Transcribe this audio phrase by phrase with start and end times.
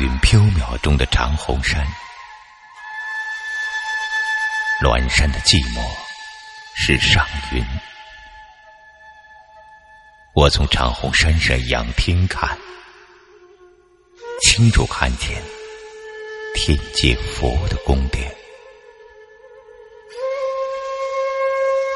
[0.00, 1.86] 云飘渺中的长虹山，
[4.80, 5.86] 峦山的寂寞
[6.74, 7.62] 是上云。
[10.34, 12.58] 我从长虹山上仰天看，
[14.40, 15.36] 清楚看见
[16.54, 18.34] 天界佛的宫殿，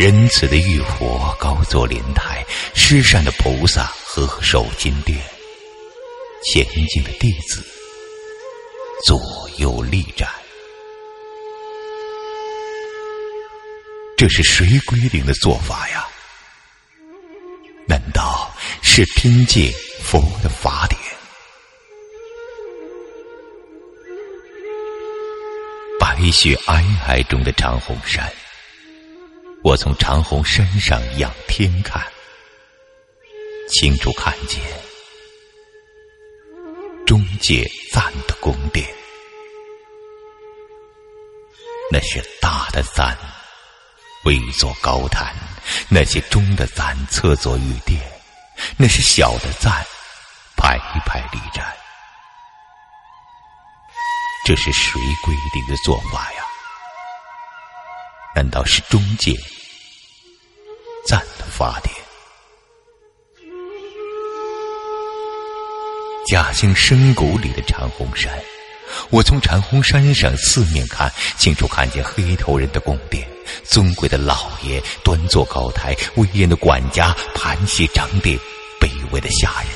[0.00, 5.16] 仁慈的玉佛高坐莲台，施善的菩萨合手金殿，
[6.42, 7.64] 前进的弟子
[9.04, 9.20] 左
[9.58, 10.28] 右立展。
[14.16, 16.06] 这是谁规定的做法呀？
[17.88, 21.00] 难道是天界佛的法典？
[25.98, 28.32] 白雪皑皑中的长虹山，
[29.64, 32.00] 我从长虹山上仰天看，
[33.68, 34.60] 清楚看见
[37.12, 38.88] 中界赞的宫殿，
[41.90, 43.14] 那是大的赞。
[44.24, 45.36] 为座高谈，
[45.90, 48.00] 那些中的赞侧坐玉殿，
[48.78, 49.84] 那些小的赞
[50.56, 51.76] 排排立展。
[54.46, 56.42] 这是谁规定的做法呀？
[58.34, 59.34] 难道是中介
[61.06, 61.91] 赞的法典？
[66.32, 68.32] 嘉兴深谷里的长虹山，
[69.10, 73.28] 我从长虹山上四面看，清楚看见黑头人的宫殿。
[73.64, 78.38] 尊贵的老爷端坐高台，威严的管家盘膝长殿，
[78.80, 79.70] 卑微的下人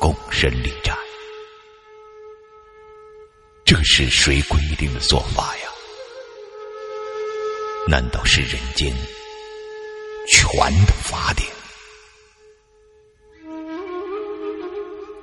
[0.00, 0.96] 躬身立战。
[3.64, 5.68] 这是谁规定的做法呀？
[7.88, 8.94] 难道是人间
[10.28, 10.48] 全
[10.86, 11.57] 的法典？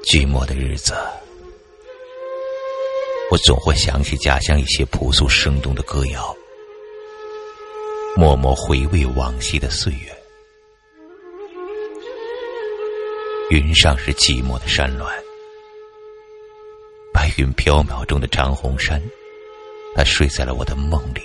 [0.05, 0.93] 寂寞的日子，
[3.31, 6.35] 我总会想起家乡一些朴素生动的歌谣。
[8.15, 10.15] 默默回味往昔的岁月，
[13.49, 15.07] 云上是寂寞的山峦，
[17.11, 19.01] 白云飘渺中的长虹山，
[19.95, 21.21] 它睡在了我的梦里。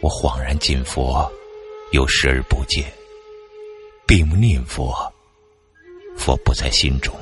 [0.00, 1.28] 我恍然进佛，
[1.90, 2.84] 又视而不见，
[4.06, 5.12] 闭目念佛，
[6.18, 7.18] 佛不在心中。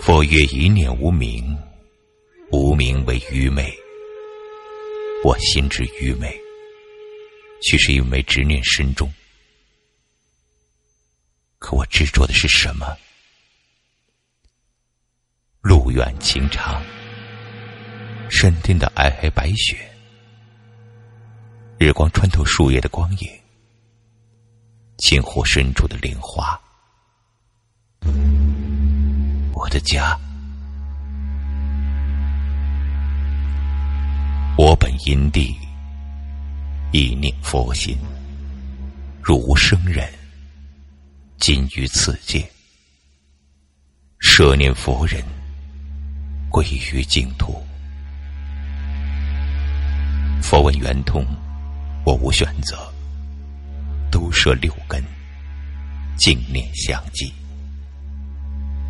[0.00, 1.56] 佛曰：一念无明。
[2.52, 3.76] 无名为愚昧，
[5.24, 6.40] 我心之愚昧，
[7.60, 9.12] 却是因为执念深重。
[11.58, 12.96] 可我执着的是什么？
[15.60, 16.80] 路远情长，
[18.30, 19.76] 山巅的皑皑白雪，
[21.78, 23.28] 日光穿透树叶的光影，
[24.98, 26.58] 青湖深处的莲花，
[29.52, 30.18] 我的家。
[34.56, 35.54] 我本因地，
[36.92, 37.98] 一念佛心，
[39.22, 40.10] 如无生人，
[41.38, 42.50] 今于此界，
[44.18, 45.22] 舍念佛人，
[46.48, 47.62] 归于净土。
[50.42, 51.22] 佛问圆通，
[52.06, 52.90] 我无选择，
[54.16, 55.04] 都摄六根，
[56.16, 57.30] 净念相继，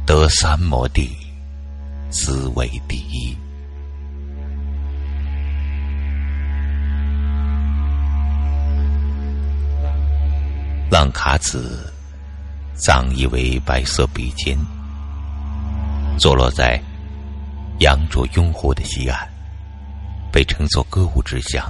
[0.06, 1.17] 得三摩地，
[2.11, 3.37] 滋为第一。
[10.88, 11.93] 浪卡子，
[12.75, 14.56] 葬一为白色笔尖，
[16.17, 16.81] 坐落在
[17.81, 19.28] 羊卓雍湖的西岸，
[20.31, 21.69] 被称作歌舞之乡。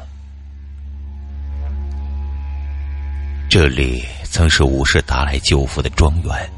[3.59, 6.51] 这里曾是五世达赖舅父的庄园，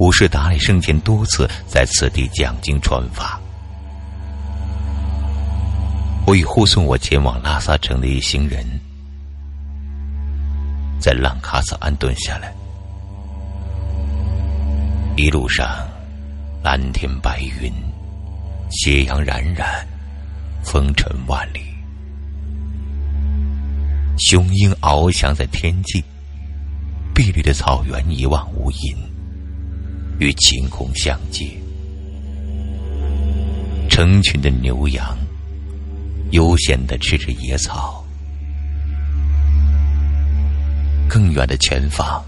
[0.00, 3.40] 五世达赖生前多次在此地讲经传法。
[6.26, 8.66] 我与护送我前往拉萨城的一行人。
[10.98, 12.52] 在浪卡萨安顿下来，
[15.16, 15.88] 一路上
[16.64, 17.72] 蓝天白云，
[18.72, 19.86] 斜阳冉冉，
[20.64, 21.71] 风尘万里。
[24.24, 26.02] 雄鹰翱翔在天际，
[27.12, 28.96] 碧绿的草原一望无垠，
[30.20, 31.50] 与晴空相接。
[33.90, 35.18] 成群的牛羊
[36.30, 38.04] 悠闲的吃着野草。
[41.08, 42.24] 更远的前方，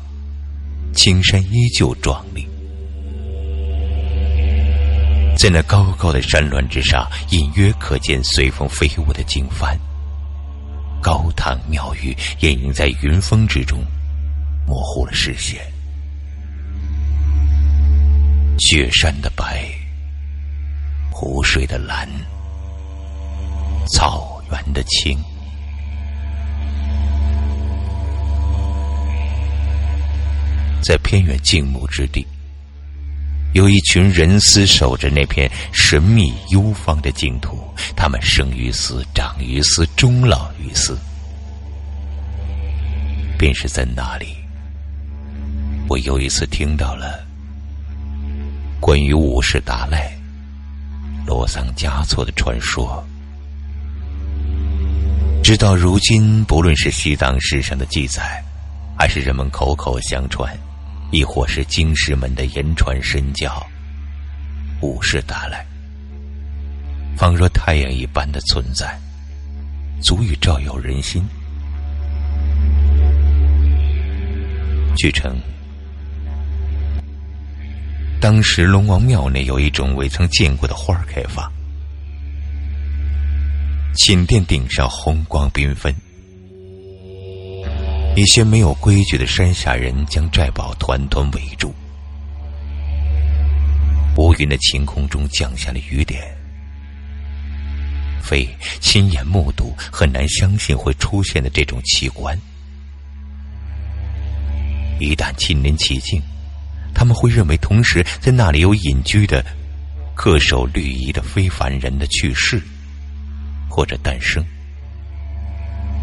[0.95, 2.47] 青山依旧壮丽。
[5.39, 9.79] 在那高高的山峦之上，隐约可见随风飞舞的经幡。
[11.05, 13.85] 高堂庙宇掩映在云峰之中，
[14.67, 15.61] 模糊了视线。
[18.59, 19.67] 雪山的白，
[21.11, 22.09] 湖水的蓝，
[23.87, 25.19] 草原的青。
[30.83, 32.27] 在偏远静穆之地，
[33.55, 37.57] 有一群人厮守着那片神秘幽芳的净土。
[37.97, 40.99] 他们生于斯，长于斯，终老于斯。
[43.39, 44.35] 便是在那里，
[45.89, 47.25] 我又一次听到了
[48.81, 50.13] 关于武士达赖、
[51.25, 53.05] 罗桑嘉措的传说。
[55.45, 58.43] 直到如今，不论是西藏史上的记载，
[58.99, 60.53] 还是人们口口相传。
[61.15, 63.65] 亦或是京师门的言传身教，
[64.81, 65.65] 武士达赖，
[67.17, 68.99] 仿若太阳一般的存在，
[70.03, 71.23] 足以照耀人心。
[74.97, 75.39] 据称，
[78.21, 81.49] 当时龙王庙内有一种未曾见过的花开放，
[83.95, 85.95] 寝殿顶上红光缤纷。
[88.17, 91.75] 一些没有规矩的山下人将寨堡团团围住。
[94.17, 96.23] 乌云的晴空中降下了雨点，
[98.23, 98.49] 非
[98.81, 102.39] 亲眼目睹很难相信会出现的这种奇观。
[105.01, 106.23] 一旦亲临其境，
[106.95, 109.45] 他们会认为同时在那里有隐居的、
[110.17, 112.63] 恪守律仪的非凡人的去世，
[113.69, 114.45] 或者诞生，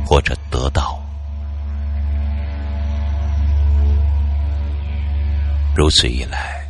[0.06, 1.01] 或者得到。
[5.74, 6.68] 如此一来，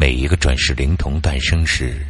[0.00, 2.04] 每一个转世灵童诞生时，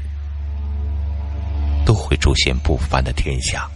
[1.84, 3.70] 都会出现不凡的天象。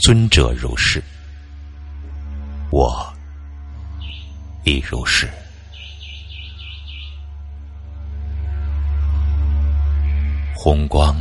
[0.00, 1.00] 尊者如是，
[2.70, 3.14] 我
[4.64, 5.30] 亦如是。
[10.56, 11.16] 红光、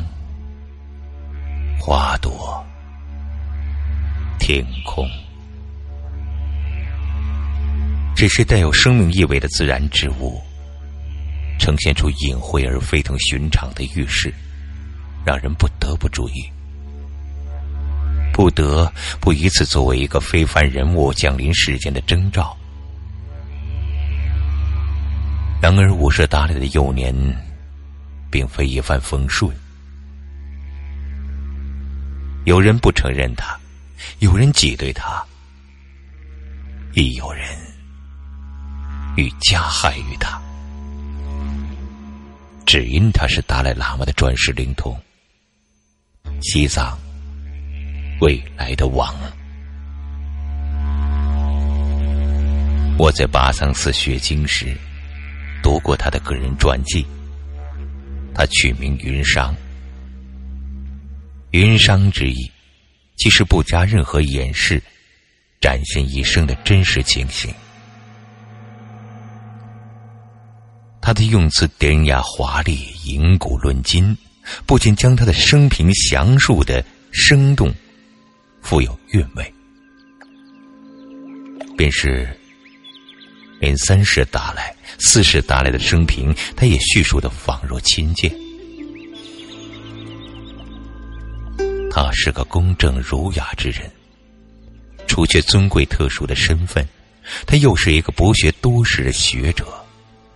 [1.79, 2.65] 花朵、
[4.39, 5.07] 天空。
[8.19, 10.43] 只是带有生命意味的自然之物，
[11.57, 14.33] 呈现出隐晦而非同寻常的预示，
[15.25, 16.51] 让人不得不注意，
[18.33, 22.57] 不得不以此作为一个非凡人物降临世间的征兆。
[25.61, 27.15] 然而，五舍达赖的幼年，
[28.29, 29.49] 并非一帆风顺，
[32.43, 33.57] 有人不承认他，
[34.19, 35.25] 有人挤兑他，
[36.95, 37.68] 亦有人。
[39.19, 40.41] 欲加害于他，
[42.65, 44.97] 只因他是达赖喇嘛的转世灵童，
[46.41, 46.97] 西藏
[48.21, 49.13] 未来的王。
[52.97, 54.73] 我在巴桑寺学经时，
[55.61, 57.05] 读过他的个人传记。
[58.33, 59.53] 他取名云商，
[61.51, 62.49] 云商之意，
[63.17, 64.81] 即是不加任何掩饰，
[65.59, 67.53] 展现一生的真实情形。
[71.09, 74.15] 他的用词典雅华丽，引古论今，
[74.67, 77.73] 不仅将他的生平详述的生动、
[78.61, 79.53] 富有韵味，
[81.75, 82.29] 便是
[83.59, 88.31] 连三世达赖、四世达赖的生平，他也叙述的仿若亲见。
[91.89, 93.91] 他是个公正儒雅之人，
[95.07, 96.87] 除却尊贵特殊的身份，
[97.47, 99.65] 他又是一个博学多识的学者。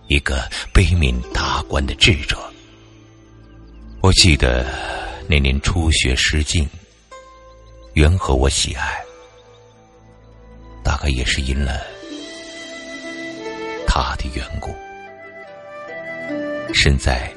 [0.06, 2.38] 一个悲悯达观的智者。
[4.02, 4.66] 我记得
[5.28, 6.68] 那年初学诗经，
[7.94, 9.02] 缘何我喜爱？
[10.82, 11.80] 大概也是因了
[13.86, 14.74] 他的缘故。
[16.74, 17.32] 身在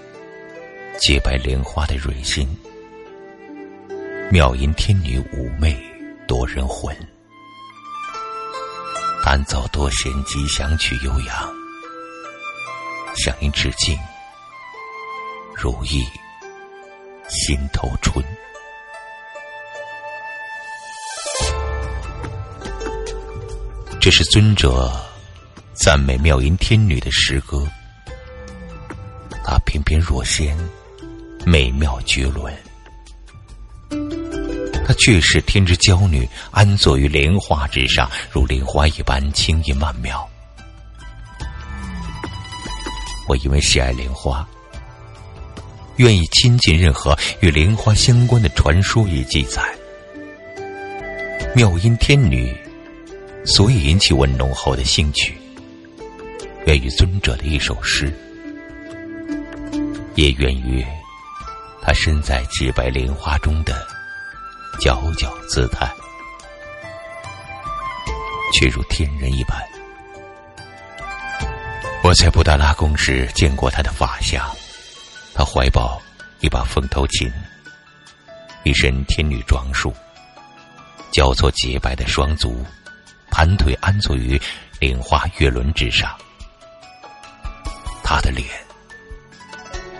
[0.99, 2.45] 洁白莲花的蕊心，
[4.29, 5.77] 妙音天女妩媚
[6.27, 6.93] 夺人魂，
[9.23, 11.56] 弹奏多弦吉祥曲悠扬。
[13.17, 13.97] 向您致敬，
[15.55, 16.05] 如意
[17.27, 18.23] 心头春。
[23.99, 24.89] 这是尊者
[25.73, 27.67] 赞美妙音天女的诗歌，
[29.43, 30.55] 她翩翩若仙，
[31.45, 32.55] 美妙绝伦。
[34.85, 40.25] 她却是天之娇女，安坐于莲花之上，如莲花一般轻盈曼妙。
[43.27, 44.47] 我因为喜爱莲花，
[45.97, 49.61] 愿意亲近任何与莲花相关的传说与记载。
[51.53, 52.55] 妙音天女，
[53.45, 55.37] 所以引起我浓厚的兴趣。
[56.65, 58.13] 源于尊者的一首诗，
[60.15, 60.85] 也源于
[61.81, 63.85] 他身在洁白莲花中的
[64.79, 65.89] 皎皎姿态，
[68.53, 69.76] 却如天人一般。
[72.07, 74.41] 我在布达拉宫时见过他的法相，
[75.33, 76.01] 他怀抱
[76.39, 77.29] 一把凤头琴，
[78.63, 79.93] 一身天女装束，
[81.11, 82.65] 交错洁白的双足，
[83.29, 84.41] 盘腿安坐于
[84.79, 86.17] 莲花月轮之上。
[88.01, 88.47] 他的脸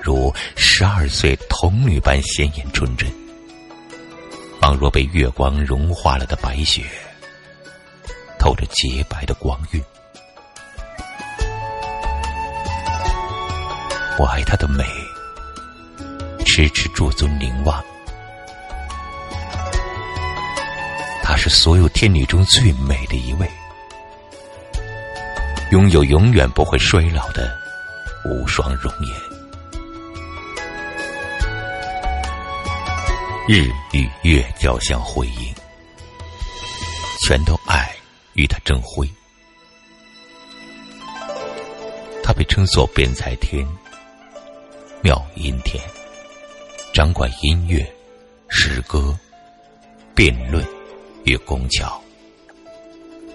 [0.02, 3.12] 如十二岁童女般鲜艳纯真，
[4.62, 6.86] 仿若被月光融化了的白雪，
[8.40, 9.84] 透着洁白的光晕。
[14.20, 14.84] 我爱她的美，
[16.46, 17.84] 迟迟驻足凝望。
[21.22, 23.48] 她是所有天女中最美的一位，
[25.72, 27.56] 拥有永远不会衰老的
[28.26, 29.16] 无双容颜。
[33.48, 35.54] 日与月交相辉映，
[37.26, 37.96] 全都爱
[38.34, 39.08] 与他争辉。
[42.24, 43.66] 他被称作辩才天。
[45.08, 45.82] 妙音天，
[46.94, 47.80] 掌管音乐、
[48.50, 49.18] 诗歌、
[50.14, 50.62] 辩论
[51.24, 52.04] 与工巧，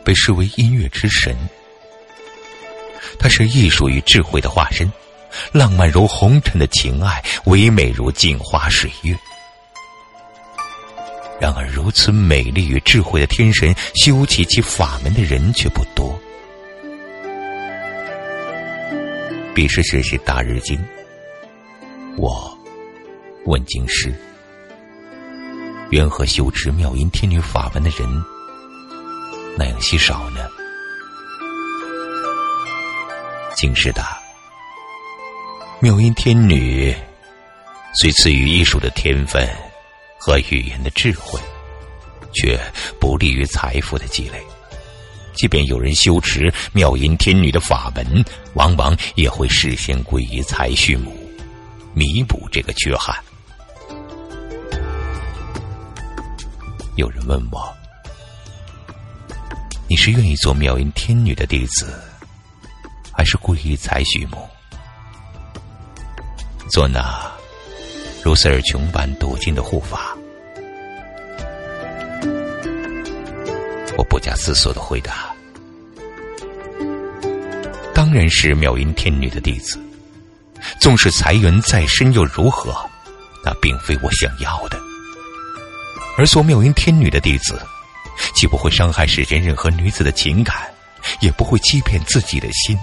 [0.04, 1.34] 被视为音乐之神。
[3.18, 4.86] 他是艺术与智慧的化身，
[5.50, 9.16] 浪漫如红尘的情爱，唯美如镜花水月。
[11.40, 16.20] 然而，如此美丽与智慧的天神，修起其法门的人却不多。
[19.54, 20.78] 彼时学习大日经。
[22.18, 22.56] 我
[23.46, 24.14] 问经师
[25.90, 28.06] ：“缘何修持妙音天女法门的人
[29.56, 30.46] 那样稀少呢？”
[33.56, 34.20] 经师答
[35.80, 36.94] ：“妙音天女
[37.94, 39.48] 虽赐予艺术的天分
[40.18, 41.40] 和语言的智慧，
[42.34, 42.60] 却
[43.00, 44.40] 不利于财富的积累。
[45.34, 51.16] 即便有人修持妙音天女的法门，往往也会事先归于财畜母。”
[51.94, 53.14] 弥补这个缺憾。
[56.96, 57.72] 有人问我
[59.88, 61.98] ：“你是愿意做妙音天女的弟子，
[63.12, 64.48] 还是皈依才须母，
[66.70, 67.30] 做那
[68.22, 70.16] 如斯尔琼般笃金的护法？”
[73.98, 75.34] 我不假思索的回答
[77.94, 79.78] ：“当然是妙音天女的弟子。”
[80.82, 82.74] 纵使财源再深又如何？
[83.44, 84.76] 那并非我想要的。
[86.18, 87.56] 而做妙音天女的弟子，
[88.34, 90.68] 既不会伤害世间任何女子的情感，
[91.20, 92.76] 也不会欺骗自己的心。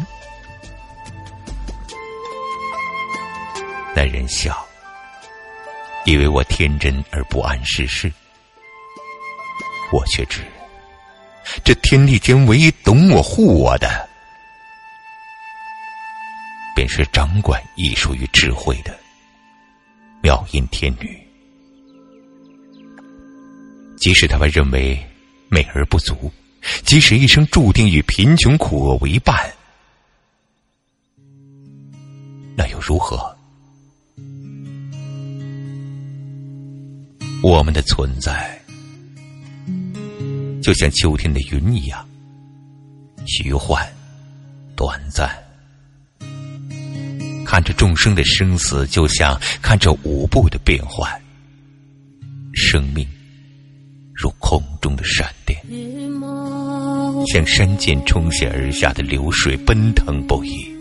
[3.93, 4.65] 那人笑，
[6.05, 8.09] 以为我天真而不谙世事。
[9.91, 10.41] 我却知，
[11.65, 14.07] 这天地间唯一懂我、护我的。
[16.79, 18.97] 便是掌管艺术与智慧的
[20.23, 21.19] 妙音天女。
[23.97, 24.97] 即使他们认为
[25.49, 26.31] 美而不足，
[26.85, 29.51] 即使一生注定与贫穷苦厄为伴，
[32.55, 33.35] 那又如何？
[37.43, 38.57] 我们的存在，
[40.63, 42.07] 就像秋天的云一样，
[43.27, 43.85] 虚幻、
[44.77, 45.29] 短暂。
[47.49, 51.09] 看着众生的生死，就像看着舞步的变换。
[52.53, 53.07] 生命
[54.13, 55.59] 如空中的闪电，
[57.33, 60.71] 像山涧冲泻而下的流水，奔腾不已。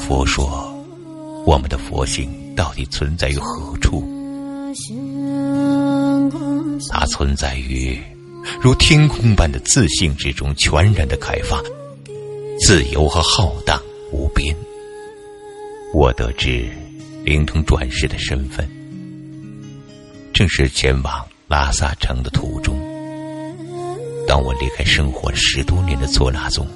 [0.00, 0.70] 佛说，
[1.46, 4.06] 我们的佛性到底存在于何处？
[6.90, 7.98] 它存在于
[8.60, 11.58] 如天空般的自信之中，全然的开放、
[12.60, 13.80] 自由和浩荡。
[14.12, 14.54] 无边。
[15.94, 16.70] 我得知
[17.24, 18.68] 灵通转世的身份，
[20.32, 22.78] 正是前往拉萨城的途中。
[24.26, 26.66] 当我离开生活十多年的错拉宗，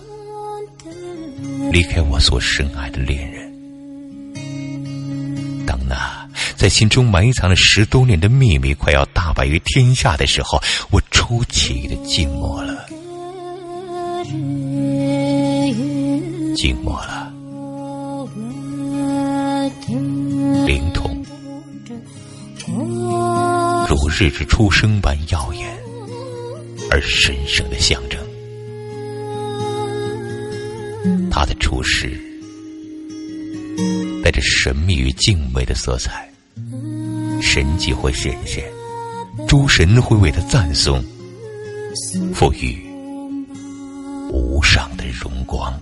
[1.73, 3.51] 离开我所深爱的恋人，
[5.67, 12.87] 当那在心中埋藏了十多年的秘密快要大白于天下的时候，我出奇的静默了，
[16.55, 17.06] 静默了。
[24.19, 25.69] 如日之初生般耀眼
[26.91, 28.19] 而神圣的象征。
[31.31, 32.19] 他的出世，
[34.25, 36.27] 带着神秘与敬畏的色彩，
[37.43, 38.65] 神迹会显现，
[39.47, 41.05] 诸神会为他赞颂，
[42.33, 42.87] 赋予
[44.31, 45.79] 无上的荣光。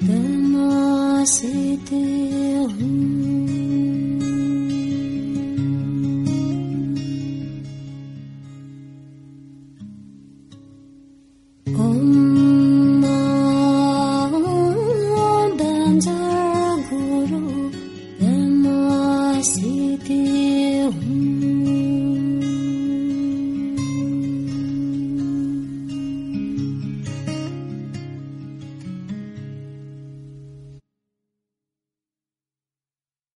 [0.00, 0.18] de
[0.52, 1.24] moi